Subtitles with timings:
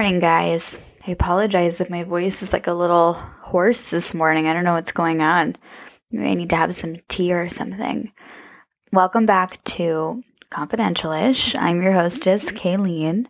[0.00, 0.78] Morning, guys.
[1.06, 4.46] I apologize if my voice is like a little hoarse this morning.
[4.46, 5.56] I don't know what's going on.
[6.10, 8.10] Maybe I need to have some tea or something.
[8.94, 11.54] Welcome back to Confidentialish.
[11.54, 13.26] I'm your hostess, Kayleen,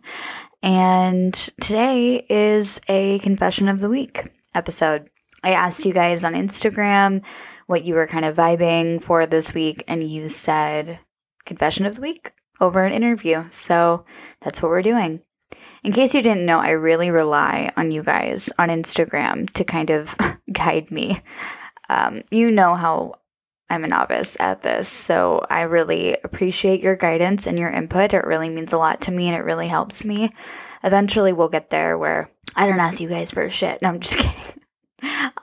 [0.63, 5.09] and today is a confession of the week episode.
[5.43, 7.21] I asked you guys on Instagram
[7.67, 10.99] what you were kind of vibing for this week, and you said
[11.43, 12.31] confession of the week
[12.61, 13.43] over an interview.
[13.49, 14.05] So
[14.41, 15.19] that's what we're doing.
[15.83, 19.89] In case you didn't know, I really rely on you guys on Instagram to kind
[19.89, 20.15] of
[20.51, 21.21] guide me.
[21.89, 23.15] Um, you know how
[23.69, 28.13] I'm a novice at this, so I really appreciate your guidance and your input.
[28.13, 30.31] It really means a lot to me and it really helps me.
[30.83, 33.81] Eventually, we'll get there where I don't ask you guys for shit.
[33.81, 34.61] No, I'm just kidding.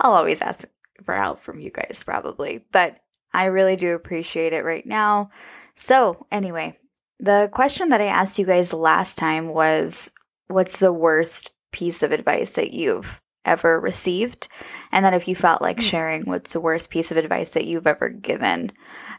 [0.00, 0.68] I'll always ask
[1.04, 2.96] for help from you guys, probably, but
[3.32, 5.30] I really do appreciate it right now.
[5.74, 6.78] So, anyway,
[7.18, 10.12] the question that I asked you guys last time was
[10.48, 14.48] what's the worst piece of advice that you've ever received?
[14.92, 15.84] And then if you felt like hmm.
[15.84, 18.72] sharing what's the worst piece of advice that you've ever given.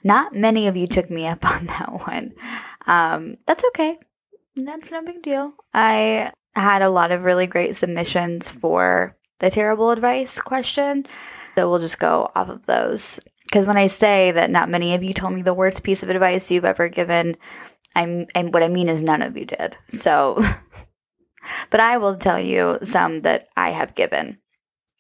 [0.04, 2.34] Not many of you took me up on that one.
[2.86, 3.98] Um, that's okay.
[4.56, 5.54] That's no big deal.
[5.74, 11.06] I had a lot of really great submissions for the terrible advice question.
[11.56, 13.20] So we'll just go off of those.
[13.46, 16.10] Because when I say that not many of you told me the worst piece of
[16.10, 17.36] advice you've ever given,
[17.96, 19.76] I'm and what I mean is none of you did.
[19.88, 20.40] So
[21.70, 24.40] But I will tell you some that I have given,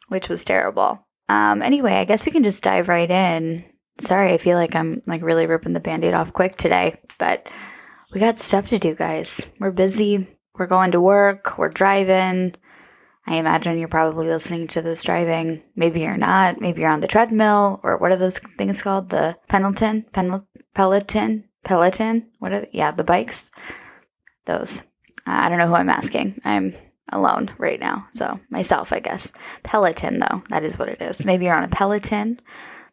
[0.08, 1.06] which was terrible.
[1.28, 3.64] Um, anyway, I guess we can just dive right in.
[4.00, 7.50] Sorry, I feel like I'm like really ripping the band aid off quick today, but
[8.14, 9.46] we got stuff to do, guys.
[9.60, 10.28] We're busy.
[10.56, 11.58] We're going to work.
[11.58, 12.56] We're driving.
[13.28, 15.62] I imagine you're probably listening to this driving.
[15.76, 16.60] Maybe you're not.
[16.60, 19.10] Maybe you're on the treadmill or what are those things called?
[19.10, 20.06] The Pendleton?
[20.12, 20.42] Pen-
[20.74, 21.44] Peloton?
[21.64, 22.32] Peloton?
[22.40, 22.70] What are they?
[22.74, 23.52] Yeah, the bikes.
[24.46, 24.82] Those.
[25.30, 26.42] I don't know who I'm asking.
[26.44, 26.74] I'm
[27.12, 28.08] alone right now.
[28.14, 29.32] So myself, I guess.
[29.64, 30.44] Peloton, though.
[30.50, 31.26] That is what it is.
[31.26, 32.40] Maybe you're on a Peloton.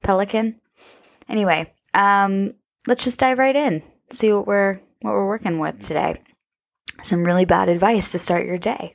[0.03, 0.61] Pelican.
[1.29, 2.55] Anyway, um,
[2.87, 3.83] let's just dive right in.
[4.13, 6.21] See what we're what we're working with today.
[7.03, 8.95] Some really bad advice to start your day.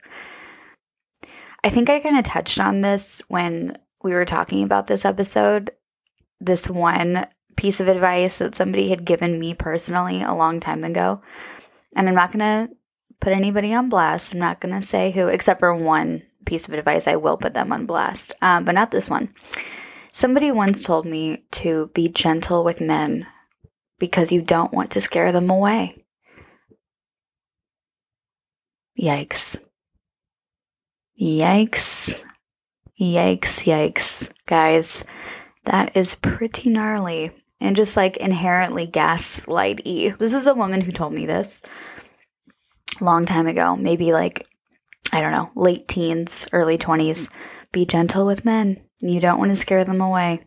[1.63, 5.71] I think I kind of touched on this when we were talking about this episode.
[6.39, 11.21] This one piece of advice that somebody had given me personally a long time ago.
[11.95, 12.75] And I'm not going to
[13.21, 14.33] put anybody on blast.
[14.33, 17.53] I'm not going to say who, except for one piece of advice, I will put
[17.53, 19.33] them on blast, um, but not this one.
[20.11, 23.25] Somebody once told me to be gentle with men
[23.99, 26.03] because you don't want to scare them away.
[28.99, 29.57] Yikes.
[31.19, 32.21] Yikes.
[32.99, 34.29] Yikes, yikes.
[34.47, 35.05] Guys,
[35.65, 40.17] that is pretty gnarly and just like inherently gaslighty.
[40.17, 41.61] This is a woman who told me this
[43.01, 44.47] long time ago, maybe like,
[45.11, 47.29] I don't know, late teens, early 20s.
[47.71, 48.81] Be gentle with men.
[49.01, 50.45] You don't want to scare them away.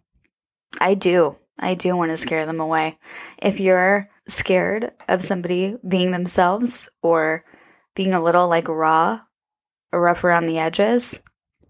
[0.80, 1.36] I do.
[1.58, 2.98] I do want to scare them away.
[3.40, 7.44] If you're scared of somebody being themselves or
[7.94, 9.20] being a little like raw
[9.92, 11.20] or rough around the edges,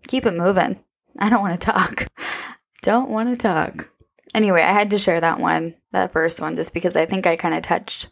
[0.06, 0.83] keep it moving.
[1.19, 2.06] I don't want to talk.
[2.83, 3.91] don't want to talk.
[4.34, 7.37] Anyway, I had to share that one, that first one, just because I think I
[7.37, 8.09] kind of touched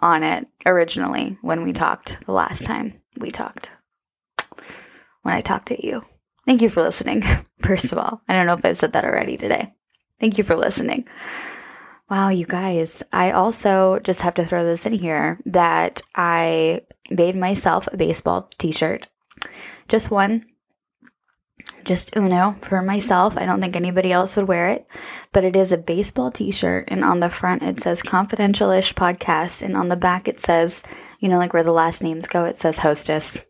[0.00, 3.70] on it originally when we talked the last time we talked.
[5.22, 6.04] When I talked to you.
[6.46, 7.22] Thank you for listening,
[7.62, 8.20] first of all.
[8.28, 9.72] I don't know if I've said that already today.
[10.18, 11.06] Thank you for listening.
[12.10, 13.02] Wow, you guys.
[13.12, 18.50] I also just have to throw this in here that I made myself a baseball
[18.58, 19.06] t shirt.
[19.88, 20.44] Just one
[21.84, 23.36] just Uno for myself.
[23.36, 24.86] I don't think anybody else would wear it,
[25.32, 26.84] but it is a baseball t shirt.
[26.88, 29.62] And on the front, it says confidentialish podcast.
[29.62, 30.82] And on the back, it says,
[31.18, 33.44] you know, like where the last names go, it says hostess.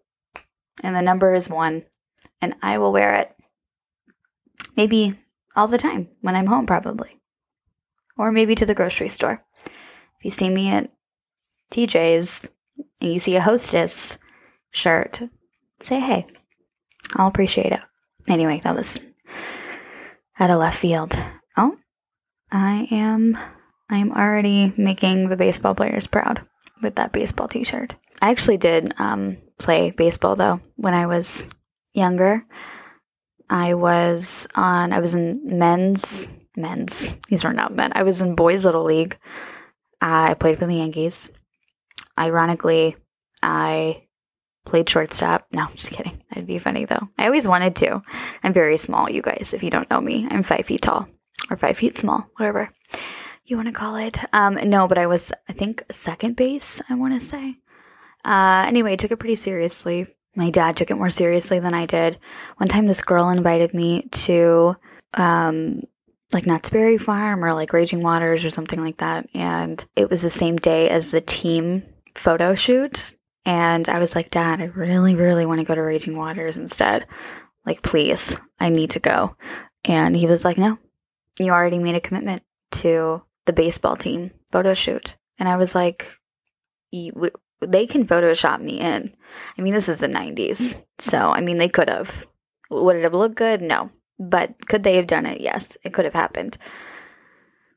[0.82, 1.85] And the number is one.
[2.41, 3.37] And I will wear it
[4.76, 5.19] maybe
[5.55, 7.20] all the time when I'm home, probably.
[8.17, 9.44] Or maybe to the grocery store.
[9.64, 10.91] If you see me at
[11.70, 12.49] TJ's
[13.00, 14.19] and you see a hostess
[14.70, 15.20] shirt,
[15.82, 16.26] say hey.
[17.14, 17.81] I'll appreciate it.
[18.29, 18.99] Anyway, that was
[20.39, 21.19] out of left field.
[21.57, 21.77] Oh,
[22.51, 23.37] I am
[23.91, 26.43] I am already making the baseball players proud
[26.83, 27.95] with that baseball t-shirt.
[28.21, 31.49] I actually did um, play baseball though when I was
[31.93, 32.45] younger.
[33.51, 37.93] I was on I was in men's men's these were not men.
[37.95, 39.19] I was in boys little league.
[40.01, 41.31] I played for the Yankees.
[42.19, 42.97] Ironically,
[43.43, 44.05] I
[44.64, 45.47] played shortstop.
[45.53, 46.23] No, I'm just kidding.
[46.31, 47.09] That'd be funny though.
[47.19, 48.03] I always wanted to.
[48.43, 49.53] I'm very small, you guys.
[49.55, 51.09] If you don't know me, I'm five feet tall
[51.50, 52.70] or five feet small, whatever
[53.53, 54.19] you want to call it.
[54.32, 56.81] Um, no, but I was, I think, second base.
[56.88, 57.56] I want to say.
[58.25, 60.06] Uh, anyway, I took it pretty seriously.
[60.35, 62.19] My dad took it more seriously than I did.
[62.56, 64.76] One time, this girl invited me to,
[65.14, 65.82] um,
[66.32, 69.29] like Knott's Berry Farm or like Raging Waters or something like that.
[69.35, 71.82] And it was the same day as the team
[72.14, 73.14] photo shoot.
[73.44, 77.06] And I was like, Dad, I really, really want to go to Raging Waters instead.
[77.67, 79.37] Like, please, I need to go.
[79.85, 80.79] And he was like, No,
[81.39, 82.43] you already made a commitment
[82.73, 85.17] to the baseball team photo shoot.
[85.39, 86.06] And I was like,
[86.93, 89.15] they can Photoshop me in.
[89.56, 90.85] I mean, this is the 90s.
[90.99, 92.27] So, I mean, they could have.
[92.71, 93.62] Would it have looked good?
[93.62, 93.91] No.
[94.19, 95.41] But could they have done it?
[95.41, 96.59] Yes, it could have happened.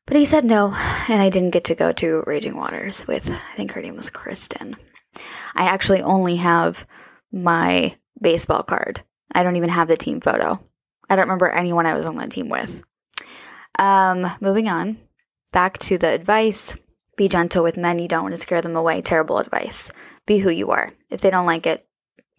[0.06, 0.68] But he said no,
[1.08, 4.12] and I didn't get to go to Raging Waters with, I think her name was
[4.12, 4.76] Kristen.
[5.56, 6.86] I actually only have
[7.32, 9.04] my baseball card.
[9.32, 10.60] I don't even have the team photo.
[11.10, 12.82] I don't remember anyone I was on that team with.
[13.78, 14.98] Um, moving on,
[15.52, 16.78] back to the advice
[17.16, 18.00] be gentle with men.
[18.00, 19.02] You don't want to scare them away.
[19.02, 19.92] Terrible advice.
[20.26, 20.92] Be who you are.
[21.10, 21.88] If they don't like it,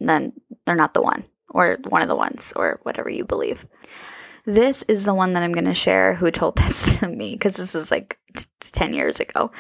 [0.01, 0.33] then
[0.65, 3.67] they're not the one or one of the ones or whatever you believe.
[4.45, 7.57] This is the one that I'm going to share who told this to me because
[7.57, 9.51] this was like t- 10 years ago.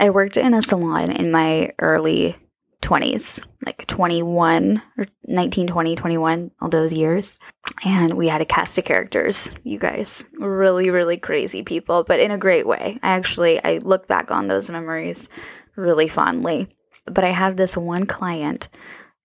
[0.00, 2.34] I worked in a salon in my early
[2.80, 7.38] 20s, like 21 or 19, 20, 21, all those years.
[7.84, 10.24] And we had a cast of characters, you guys.
[10.38, 12.98] Really, really crazy people, but in a great way.
[13.02, 15.28] I actually, I look back on those memories
[15.76, 16.74] really fondly.
[17.04, 18.70] But I had this one client,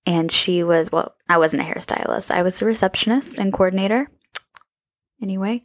[0.06, 4.10] and she was, well, I wasn't a hairstylist, I was a receptionist and coordinator.
[5.21, 5.63] Anyway,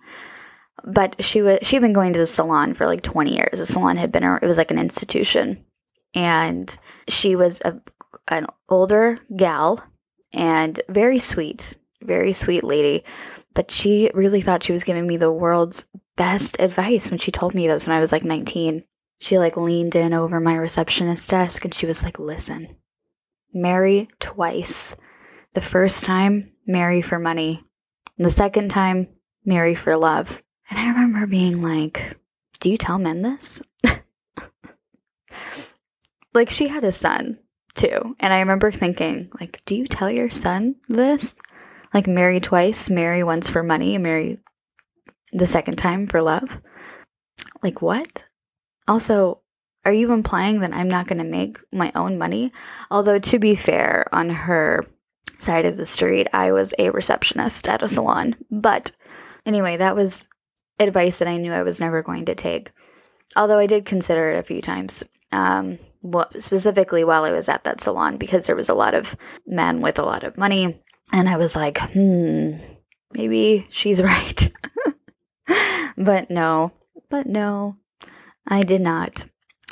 [0.85, 3.67] but she was she had been going to the salon for like 20 years the
[3.67, 5.65] salon had been it was like an institution
[6.15, 6.77] and
[7.09, 7.81] she was a,
[8.29, 9.83] an older gal
[10.33, 13.05] and very sweet, very sweet lady.
[13.55, 15.85] But she really thought she was giving me the world's
[16.17, 18.85] best advice when she told me this when I was like 19.
[19.19, 22.77] She like leaned in over my receptionist desk and she was like, listen,
[23.53, 24.97] marry twice.
[25.55, 27.65] The first time, marry for money.
[28.19, 29.09] The second time,
[29.45, 30.43] marry for love.
[30.71, 32.17] And I remember being like,
[32.61, 33.61] do you tell men this?
[36.35, 37.39] like she had a son
[37.75, 38.17] too.
[38.21, 41.35] And I remember thinking, like, do you tell your son this?
[41.93, 44.39] Like marry twice, marry once for money, and marry
[45.33, 46.61] the second time for love?
[47.63, 48.25] Like what?
[48.87, 49.41] Also,
[49.85, 52.53] are you implying that I'm not going to make my own money?
[52.91, 54.85] Although to be fair, on her
[55.39, 58.37] side of the street, I was a receptionist at a salon.
[58.51, 58.93] But
[59.47, 60.29] anyway, that was
[60.81, 62.73] advice that I knew I was never going to take.
[63.37, 65.05] Although I did consider it a few times.
[65.33, 65.79] Um,
[66.39, 69.17] specifically while I was at that salon because there was a lot of
[69.47, 70.81] men with a lot of money.
[71.13, 72.57] And I was like, hmm,
[73.13, 74.53] maybe she's right.
[75.97, 76.73] but no,
[77.09, 77.77] but no,
[78.47, 79.25] I did not.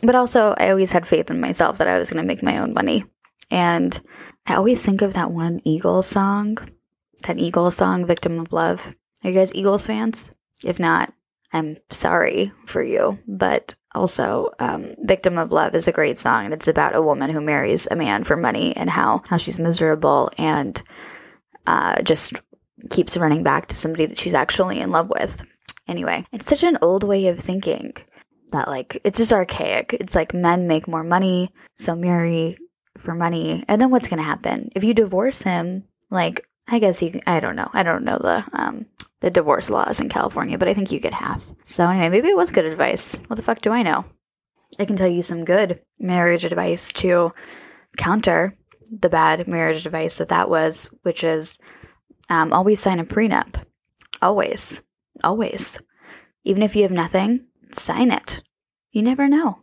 [0.02, 2.58] But also, I always had faith in myself that I was going to make my
[2.58, 3.05] own money.
[3.50, 3.99] And
[4.46, 6.58] I always think of that one Eagles song,
[7.26, 8.94] that Eagles song, Victim of Love.
[9.25, 10.32] Are you guys Eagles fans?
[10.64, 11.12] If not,
[11.52, 16.55] I'm sorry for you, but also um, victim of love is a great song and
[16.55, 20.31] it's about a woman who marries a man for money and how how she's miserable
[20.37, 20.82] and
[21.67, 22.34] uh, just
[22.91, 25.44] keeps running back to somebody that she's actually in love with.
[25.86, 27.94] Anyway it's such an old way of thinking
[28.53, 29.94] that like it's just archaic.
[29.94, 32.58] It's like men make more money so marry
[32.98, 33.65] for money.
[33.69, 34.70] And then what's gonna happen?
[34.77, 37.70] If you divorce him like i guess you i don't know.
[37.72, 38.86] I don't know the um
[39.20, 41.44] the divorce laws in California, but I think you get half.
[41.65, 43.17] So anyway, maybe it was good advice.
[43.27, 44.05] What the fuck do I know?
[44.79, 47.32] I can tell you some good marriage advice to
[47.96, 48.56] counter
[48.91, 51.58] the bad marriage advice that that was, which is
[52.29, 53.63] um, always sign a prenup.
[54.22, 54.82] Always.
[55.25, 55.79] Always.
[56.44, 58.43] Even if you have nothing, sign it.
[58.93, 59.63] You never know.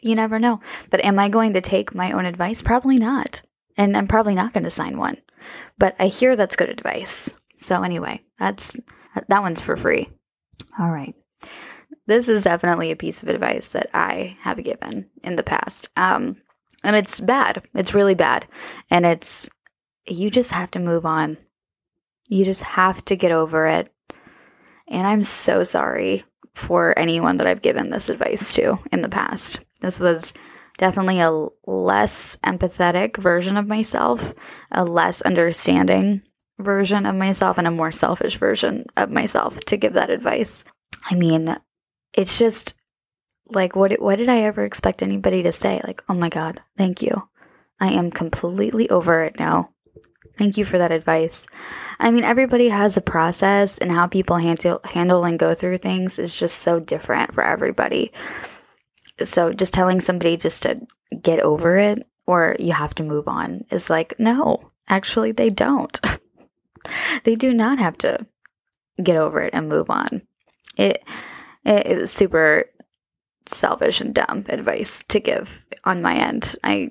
[0.00, 0.60] You never know.
[0.90, 2.62] But am I going to take my own advice?
[2.62, 3.42] Probably not.
[3.76, 5.16] And I'm probably not going to sign one.
[5.78, 7.34] But I hear that's good advice.
[7.60, 8.78] So anyway, that's
[9.28, 10.08] that one's for free.
[10.78, 11.14] All right.
[12.06, 15.88] This is definitely a piece of advice that I have given in the past.
[15.96, 16.38] Um,
[16.82, 17.62] and it's bad.
[17.74, 18.46] It's really bad.
[18.90, 19.48] And it's
[20.06, 21.36] you just have to move on.
[22.26, 23.92] You just have to get over it.
[24.88, 26.24] And I'm so sorry
[26.54, 29.60] for anyone that I've given this advice to in the past.
[29.80, 30.32] This was
[30.78, 34.34] definitely a less empathetic version of myself,
[34.72, 36.22] a less understanding
[36.60, 40.64] version of myself and a more selfish version of myself to give that advice.
[41.04, 41.56] I mean,
[42.14, 42.74] it's just
[43.50, 45.80] like what what did I ever expect anybody to say?
[45.84, 47.28] Like, "Oh my god, thank you.
[47.80, 49.70] I am completely over it now.
[50.38, 51.46] Thank you for that advice."
[51.98, 56.18] I mean, everybody has a process and how people handle handle and go through things
[56.18, 58.12] is just so different for everybody.
[59.22, 60.80] So, just telling somebody just to
[61.20, 65.98] get over it or you have to move on is like, "No, Actually, they don't.
[67.24, 68.26] they do not have to
[69.02, 70.22] get over it and move on.
[70.76, 71.02] It,
[71.64, 72.64] it, it was super
[73.46, 76.56] selfish and dumb advice to give on my end.
[76.62, 76.90] I,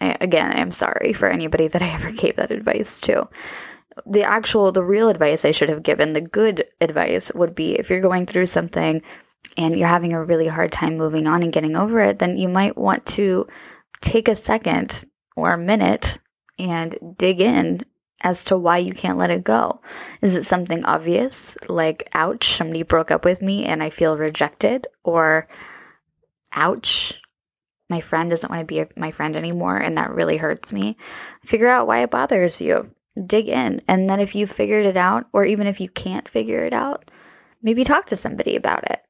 [0.00, 3.28] I again, I am sorry for anybody that I ever gave that advice to.
[4.06, 7.90] The actual, the real advice I should have given, the good advice would be if
[7.90, 9.02] you're going through something
[9.56, 12.48] and you're having a really hard time moving on and getting over it, then you
[12.48, 13.46] might want to
[14.00, 15.04] take a second
[15.36, 16.18] or a minute
[16.60, 17.80] and dig in
[18.20, 19.80] as to why you can't let it go.
[20.22, 24.86] Is it something obvious, like, ouch, somebody broke up with me and I feel rejected?
[25.04, 25.48] Or,
[26.52, 27.20] ouch,
[27.88, 30.96] my friend doesn't want to be my friend anymore and that really hurts me?
[31.44, 32.90] Figure out why it bothers you.
[33.26, 33.82] Dig in.
[33.88, 37.10] And then if you've figured it out, or even if you can't figure it out,
[37.62, 39.00] maybe talk to somebody about it.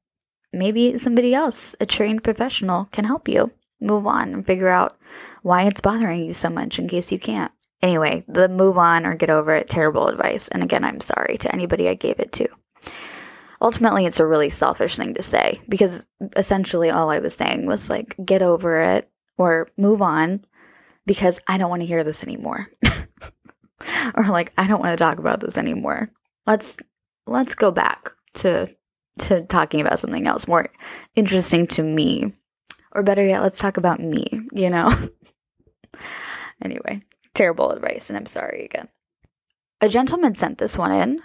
[0.52, 3.50] Maybe somebody else, a trained professional, can help you
[3.80, 4.98] move on and figure out
[5.42, 7.52] why it's bothering you so much in case you can't.
[7.82, 10.48] Anyway, the move on or get over it, terrible advice.
[10.48, 12.48] And again, I'm sorry to anybody I gave it to.
[13.60, 16.06] Ultimately, it's a really selfish thing to say because
[16.36, 20.44] essentially all I was saying was like, get over it or move on
[21.06, 22.68] because I don't want to hear this anymore.
[24.14, 26.10] or like, I don't want to talk about this anymore.
[26.46, 26.76] Let's
[27.26, 28.74] let's go back to
[29.20, 30.68] to talking about something else more
[31.16, 32.34] interesting to me.
[32.92, 34.90] Or better yet, let's talk about me, you know?
[36.62, 37.02] anyway,
[37.34, 38.88] terrible advice, and I'm sorry again.
[39.80, 41.20] A gentleman sent this one in,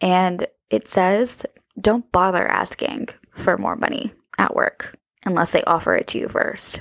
[0.00, 1.44] and it says,
[1.80, 6.80] Don't bother asking for more money at work unless they offer it to you first.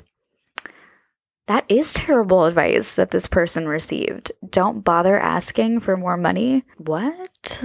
[1.47, 4.31] That is terrible advice that this person received.
[4.49, 6.63] Don't bother asking for more money.
[6.77, 7.59] What?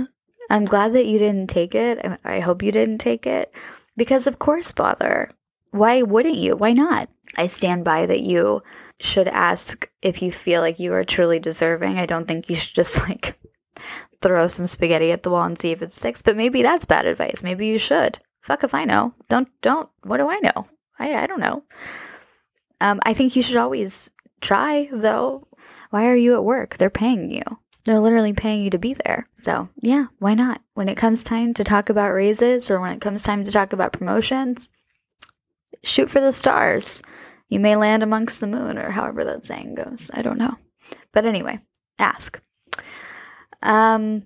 [0.51, 2.05] I'm glad that you didn't take it.
[2.25, 3.55] I hope you didn't take it
[3.97, 5.31] because, of course, bother.
[5.71, 6.57] Why wouldn't you?
[6.57, 7.09] Why not?
[7.37, 8.63] I stand by that you
[9.01, 11.99] should ask if you feel like you are truly deserving.
[11.99, 13.39] I don't think you should just like
[14.21, 17.07] throw some spaghetti at the wall and see if it sticks, but maybe that's bad
[17.07, 17.43] advice.
[17.43, 18.19] Maybe you should.
[18.43, 19.15] Fuck if I know.
[19.29, 20.67] Don't, don't, what do I know?
[20.99, 21.63] I, I don't know.
[22.81, 25.47] Um, I think you should always try, though.
[25.91, 26.77] Why are you at work?
[26.77, 27.43] They're paying you.
[27.85, 29.29] They're literally paying you to be there.
[29.41, 30.61] So, yeah, why not?
[30.75, 33.73] When it comes time to talk about raises or when it comes time to talk
[33.73, 34.69] about promotions,
[35.83, 37.03] shoot for the stars.
[37.51, 40.11] You may land amongst the moon, or however that saying goes.
[40.15, 40.57] I don't know.
[41.13, 41.59] But anyway,
[41.99, 42.41] ask.
[43.61, 44.23] Um,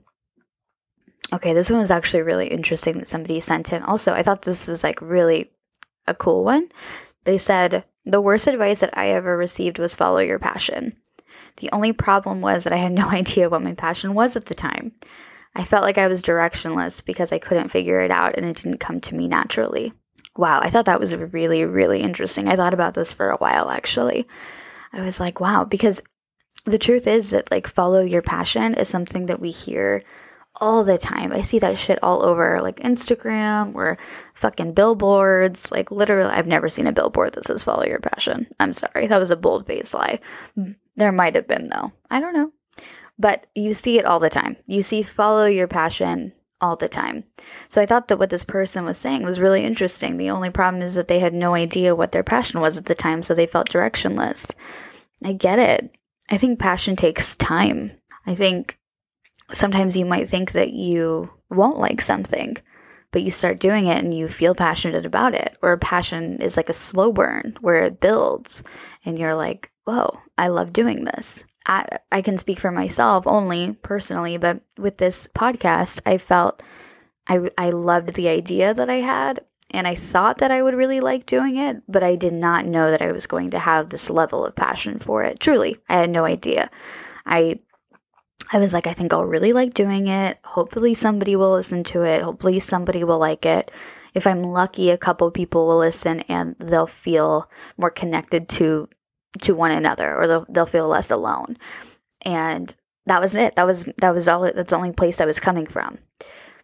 [1.32, 3.82] okay, this one was actually really interesting that somebody sent in.
[3.82, 5.50] Also, I thought this was like really
[6.06, 6.68] a cool one.
[7.24, 10.94] They said, The worst advice that I ever received was follow your passion.
[11.56, 14.54] The only problem was that I had no idea what my passion was at the
[14.54, 14.92] time.
[15.54, 18.80] I felt like I was directionless because I couldn't figure it out and it didn't
[18.80, 19.94] come to me naturally.
[20.36, 22.48] Wow, I thought that was really, really interesting.
[22.48, 24.26] I thought about this for a while actually.
[24.92, 26.02] I was like, wow, because
[26.64, 30.02] the truth is that like follow your passion is something that we hear
[30.56, 31.32] all the time.
[31.32, 33.98] I see that shit all over like Instagram or
[34.34, 35.70] fucking billboards.
[35.70, 38.46] Like literally, I've never seen a billboard that says follow your passion.
[38.60, 39.06] I'm sorry.
[39.06, 40.20] That was a bold faced lie.
[40.56, 41.92] Mm, there might have been though.
[42.10, 42.52] I don't know.
[43.18, 44.56] But you see it all the time.
[44.66, 47.24] You see follow your passion all the time.
[47.68, 50.16] So I thought that what this person was saying was really interesting.
[50.16, 52.94] The only problem is that they had no idea what their passion was at the
[52.94, 54.54] time, so they felt directionless.
[55.22, 55.94] I get it.
[56.30, 57.92] I think passion takes time.
[58.26, 58.78] I think
[59.52, 62.56] sometimes you might think that you won't like something,
[63.10, 65.56] but you start doing it and you feel passionate about it.
[65.62, 68.64] Or passion is like a slow burn where it builds
[69.04, 71.44] and you're like, whoa, I love doing this.
[71.66, 76.62] I, I can speak for myself only personally, but with this podcast, I felt
[77.26, 79.40] I, I loved the idea that I had
[79.70, 82.90] and I thought that I would really like doing it, but I did not know
[82.90, 85.40] that I was going to have this level of passion for it.
[85.40, 86.70] Truly, I had no idea.
[87.26, 87.58] I
[88.52, 90.38] I was like, I think I'll really like doing it.
[90.44, 92.22] Hopefully, somebody will listen to it.
[92.22, 93.70] Hopefully, somebody will like it.
[94.12, 98.88] If I'm lucky, a couple people will listen and they'll feel more connected to
[99.42, 101.56] to one another or they'll, they'll feel less alone.
[102.22, 102.74] And
[103.06, 103.56] that was it.
[103.56, 105.98] That was that was all that's the only place I was coming from.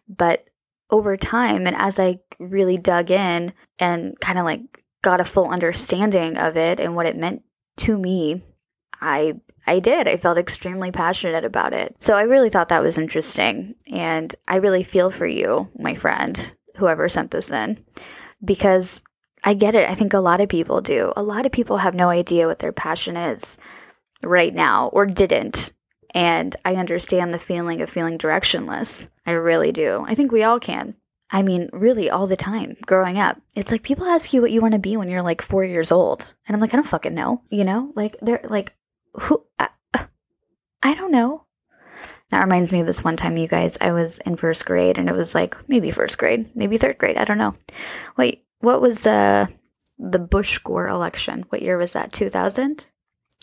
[0.07, 0.47] But
[0.89, 5.49] over time and as I really dug in and kind of like got a full
[5.49, 7.43] understanding of it and what it meant
[7.77, 8.43] to me,
[8.99, 10.07] I I did.
[10.07, 11.95] I felt extremely passionate about it.
[11.99, 16.55] So I really thought that was interesting and I really feel for you, my friend,
[16.75, 17.83] whoever sent this in
[18.43, 19.03] because
[19.43, 19.89] I get it.
[19.89, 21.11] I think a lot of people do.
[21.15, 23.57] A lot of people have no idea what their passion is
[24.23, 25.71] right now or didn't.
[26.13, 29.07] And I understand the feeling of feeling directionless.
[29.25, 30.03] I really do.
[30.07, 30.95] I think we all can.
[31.33, 33.39] I mean, really, all the time growing up.
[33.55, 35.91] It's like people ask you what you want to be when you're like four years
[35.91, 36.33] old.
[36.45, 37.41] And I'm like, I don't fucking know.
[37.49, 37.93] You know?
[37.95, 38.73] Like, they're like,
[39.13, 39.45] who?
[39.57, 39.69] I,
[40.83, 41.45] I don't don't know.
[42.29, 43.77] That reminds me of this one time, you guys.
[43.81, 47.17] I was in first grade, and it was like maybe first grade, maybe third grade.
[47.17, 47.55] I don't know.
[48.17, 49.47] Wait, what was uh,
[49.99, 51.45] the Bush Gore election?
[51.49, 52.13] What year was that?
[52.13, 52.85] 2000?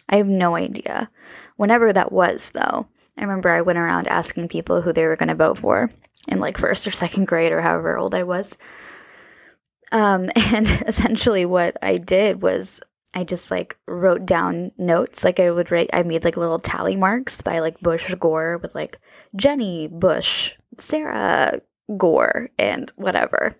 [0.08, 1.10] I have no idea.
[1.56, 5.28] Whenever that was, though, I remember I went around asking people who they were going
[5.28, 5.90] to vote for
[6.28, 8.56] in like first or second grade or however old I was.
[9.92, 12.80] Um, and essentially, what I did was
[13.14, 15.24] I just like wrote down notes.
[15.24, 18.74] Like I would write, I made like little tally marks by like Bush Gore with
[18.74, 18.98] like
[19.36, 21.60] Jenny Bush, Sarah
[21.96, 23.56] Gore, and whatever.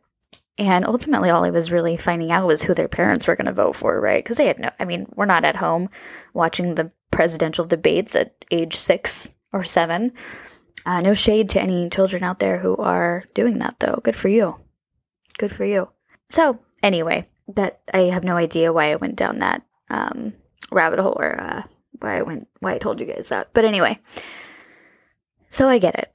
[0.59, 3.53] And ultimately, all I was really finding out was who their parents were going to
[3.53, 4.23] vote for, right?
[4.23, 5.89] Because they had no, I mean, we're not at home
[6.35, 10.13] watching the presidential debates at age six or seven.
[10.85, 14.01] Uh, no shade to any children out there who are doing that, though.
[14.03, 14.57] Good for you.
[15.39, 15.91] Good for you.
[16.29, 20.33] So, anyway, that I have no idea why I went down that um,
[20.73, 21.63] rabbit hole or uh,
[22.01, 23.51] why I went, why I told you guys that.
[23.53, 24.01] But anyway,
[25.51, 26.13] so I get it.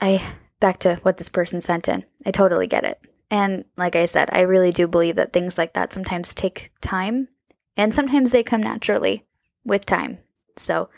[0.00, 2.04] I back to what this person sent in.
[2.24, 3.00] I totally get it.
[3.30, 7.28] And like I said, I really do believe that things like that sometimes take time
[7.76, 9.24] and sometimes they come naturally
[9.64, 10.18] with time.
[10.56, 10.88] So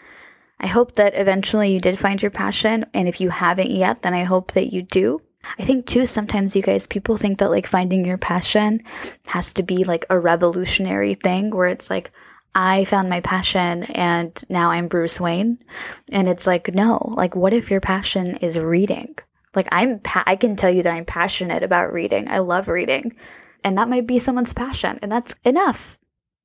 [0.61, 2.85] I hope that eventually you did find your passion.
[2.93, 5.23] And if you haven't yet, then I hope that you do.
[5.59, 8.83] I think too, sometimes you guys, people think that like finding your passion
[9.27, 12.11] has to be like a revolutionary thing where it's like,
[12.55, 15.59] I found my passion and now I'm Bruce Wayne.
[16.11, 19.17] And it's like, no, like, what if your passion is reading?
[19.59, 22.29] Like, I'm, pa- I can tell you that I'm passionate about reading.
[22.29, 23.17] I love reading.
[23.65, 25.99] And that might be someone's passion, and that's enough.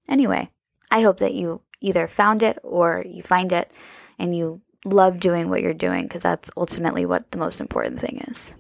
[0.10, 0.50] Anyway,
[0.90, 3.72] I hope that you either found it or you find it
[4.18, 8.26] and you love doing what you're doing because that's ultimately what the most important thing
[8.30, 8.56] is.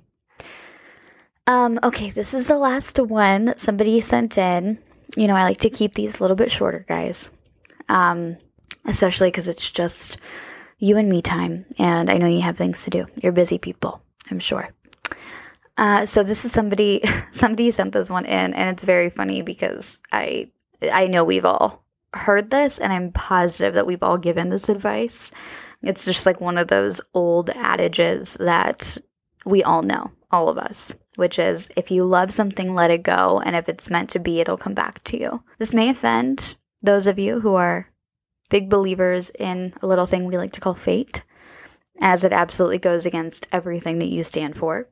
[1.47, 4.77] Um, okay, this is the last one that somebody sent in.
[5.17, 7.31] You know, I like to keep these a little bit shorter, guys.
[7.89, 8.37] Um,
[8.85, 10.17] especially because it's just
[10.77, 13.07] you and me time, and I know you have things to do.
[13.15, 14.69] You're busy people, I'm sure.
[15.77, 20.01] Uh, so this is somebody somebody sent this one in, and it's very funny because
[20.11, 20.49] I
[20.91, 21.83] I know we've all
[22.13, 25.31] heard this, and I'm positive that we've all given this advice.
[25.81, 28.97] It's just like one of those old adages that
[29.45, 33.41] we all know, all of us which is if you love something, let it go.
[33.45, 35.43] And if it's meant to be, it'll come back to you.
[35.59, 37.89] This may offend those of you who are
[38.49, 41.23] big believers in a little thing we like to call fate,
[42.03, 44.87] as it absolutely goes against everything that you stand for.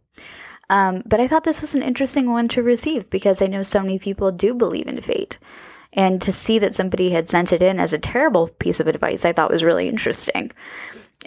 [0.70, 3.82] Um, but I thought this was an interesting one to receive because I know so
[3.82, 5.38] many people do believe in fate.
[5.92, 9.26] And to see that somebody had sent it in as a terrible piece of advice,
[9.26, 10.54] I thought was really interesting.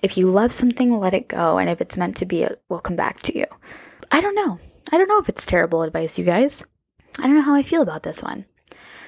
[0.03, 1.59] If you love something, let it go.
[1.59, 3.44] And if it's meant to be, it will come back to you.
[4.11, 4.59] I don't know.
[4.90, 6.64] I don't know if it's terrible advice, you guys.
[7.18, 8.47] I don't know how I feel about this one.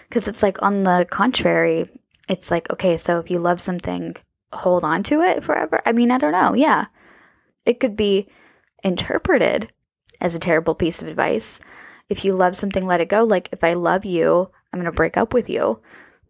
[0.09, 1.89] Because it's like, on the contrary,
[2.29, 4.15] it's like, okay, so if you love something,
[4.57, 5.81] hold on to it forever.
[5.87, 6.55] I mean, I don't know.
[6.55, 6.87] Yeah.
[7.65, 8.29] It could be
[8.83, 9.73] interpreted
[10.21, 11.61] as a terrible piece of advice.
[12.09, 13.25] If you love something, let it go.
[13.25, 15.81] Like, if I love you, I'm going to break up with you.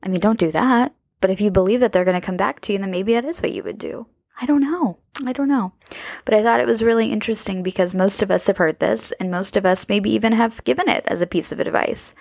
[0.03, 0.95] I mean, don't do that.
[1.21, 3.25] But if you believe that they're going to come back to you, then maybe that
[3.25, 4.07] is what you would do.
[4.41, 4.99] I don't know.
[5.25, 5.73] I don't know.
[6.25, 9.31] But I thought it was really interesting because most of us have heard this, and
[9.31, 12.15] most of us maybe even have given it as a piece of advice.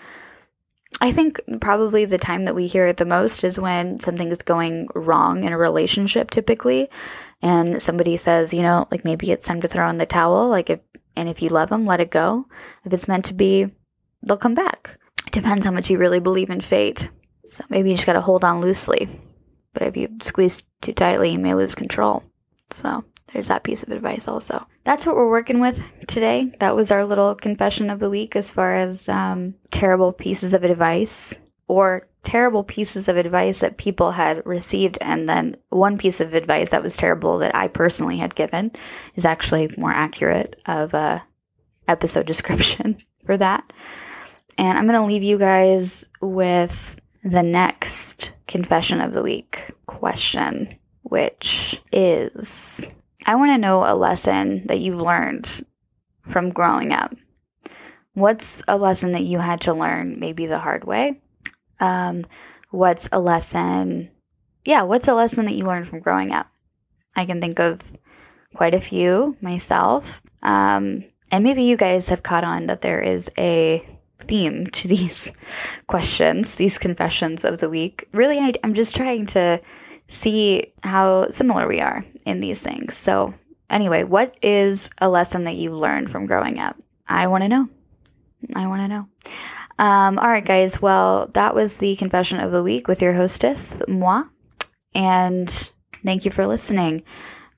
[1.01, 4.39] I think probably the time that we hear it the most is when something is
[4.39, 6.89] going wrong in a relationship, typically,
[7.41, 10.47] and somebody says, you know, like maybe it's time to throw in the towel.
[10.47, 10.79] Like, if,
[11.15, 12.47] and if you love them, let it go.
[12.86, 13.69] If it's meant to be,
[14.23, 14.97] they'll come back.
[15.27, 17.10] It depends how much you really believe in fate.
[17.45, 19.10] So maybe you just got to hold on loosely.
[19.73, 22.23] But if you squeeze too tightly, you may lose control.
[22.71, 23.03] So
[23.35, 24.65] there's that piece of advice also.
[24.85, 26.53] That's what we're working with today.
[26.61, 30.63] That was our little confession of the week as far as um, terrible pieces of
[30.63, 31.35] advice
[31.67, 34.97] or terrible pieces of advice that people had received.
[35.01, 38.71] And then one piece of advice that was terrible that I personally had given
[39.15, 41.21] is actually more accurate of a
[41.89, 43.73] episode description for that.
[44.57, 50.69] And I'm going to leave you guys with the next confession of the week question,
[51.03, 52.91] which is
[53.25, 55.65] I want to know a lesson that you've learned
[56.29, 57.15] from growing up.
[58.13, 61.19] What's a lesson that you had to learn maybe the hard way?
[61.79, 62.25] Um,
[62.69, 64.11] what's a lesson?
[64.63, 66.47] Yeah, what's a lesson that you learned from growing up?
[67.15, 67.81] I can think of
[68.53, 70.21] quite a few myself.
[70.43, 73.85] Um, and maybe you guys have caught on that there is a
[74.19, 75.33] theme to these
[75.88, 78.07] questions, these confessions of the week.
[78.11, 79.59] Really, I, I'm just trying to
[80.07, 82.95] see how similar we are in these things.
[82.95, 83.33] So,
[83.69, 86.77] anyway, what is a lesson that you learned from growing up?
[87.07, 87.69] I want to know.
[88.55, 89.07] I want to know.
[89.77, 90.81] Um, all right, guys.
[90.81, 94.23] Well, that was the confession of the week with your hostess, moi.
[94.93, 95.49] And
[96.03, 97.03] thank you for listening.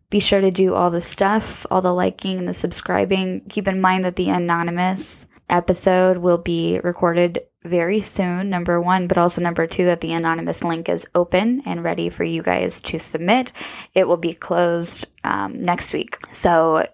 [0.10, 3.42] be sure to do all the stuff, all the liking and the subscribing.
[3.50, 9.18] Keep in mind that the anonymous episode will be recorded very soon, number one, but
[9.18, 13.00] also number two, that the anonymous link is open and ready for you guys to
[13.00, 13.52] submit.
[13.94, 16.18] It will be closed um, next week.
[16.32, 16.86] So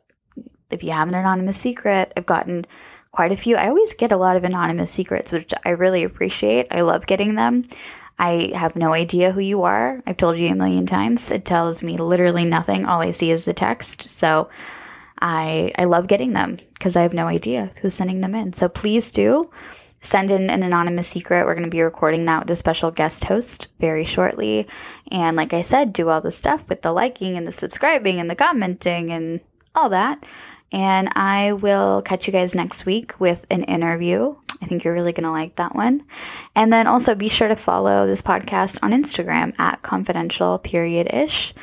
[0.72, 2.66] if you have an anonymous secret, I've gotten
[3.12, 3.56] quite a few.
[3.56, 6.68] I always get a lot of anonymous secrets, which I really appreciate.
[6.72, 7.64] I love getting them.
[8.18, 10.02] I have no idea who you are.
[10.06, 11.32] I've told you a million times.
[11.32, 12.86] It tells me literally nothing.
[12.86, 14.08] All I see is the text.
[14.08, 14.50] So
[15.24, 18.54] I I love getting them because I have no idea who's sending them in.
[18.54, 19.50] So please do
[20.04, 21.46] send in an anonymous secret.
[21.46, 24.68] We're going to be recording that with a special guest host very shortly.
[25.10, 28.30] And like I said, do all the stuff with the liking and the subscribing and
[28.30, 29.40] the commenting and
[29.74, 30.26] all that.
[30.74, 34.36] And I will catch you guys next week with an interview.
[34.62, 36.04] I think you're really going to like that one.
[36.56, 41.54] And then also be sure to follow this podcast on Instagram at confidential period ish.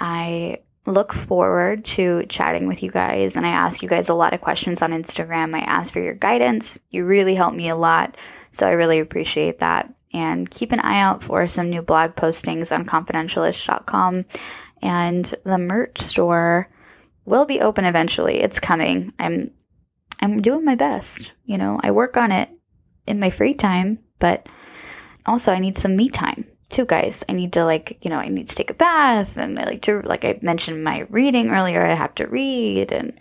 [0.00, 4.34] I look forward to chatting with you guys and I ask you guys a lot
[4.34, 5.54] of questions on Instagram.
[5.54, 6.78] I ask for your guidance.
[6.90, 8.16] You really help me a lot.
[8.52, 9.92] So I really appreciate that.
[10.12, 14.26] And keep an eye out for some new blog postings on confidentialish.com
[14.82, 16.68] and the merch store
[17.24, 18.40] will be open eventually.
[18.40, 19.12] It's coming.
[19.18, 19.50] I'm
[20.20, 21.32] I'm doing my best.
[21.46, 22.48] You know, I work on it
[23.06, 24.48] in my free time, but
[25.26, 27.24] also I need some me time too, guys.
[27.28, 29.82] I need to like, you know, I need to take a bath and I like
[29.82, 33.18] to like I mentioned my reading earlier, I have to read and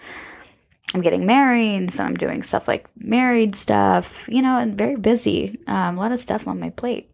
[0.93, 5.59] I'm getting married, so I'm doing stuff like married stuff, you know, and very busy.
[5.67, 7.09] Um, a lot of stuff on my plate.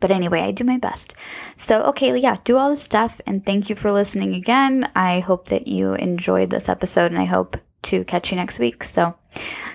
[0.00, 1.14] But anyway, I do my best.
[1.56, 3.20] So, okay, yeah, do all this stuff.
[3.26, 4.90] And thank you for listening again.
[4.96, 8.84] I hope that you enjoyed this episode and I hope to catch you next week.
[8.84, 9.14] So,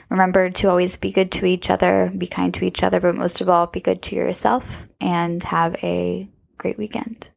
[0.10, 3.42] remember to always be good to each other, be kind to each other, but most
[3.42, 7.30] of all, be good to yourself and have a great weekend.